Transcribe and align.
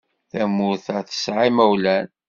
Tamurt-a 0.31 0.99
tesɛa 1.07 1.43
imawlan. 1.49 2.07